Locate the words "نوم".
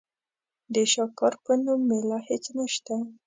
1.63-1.79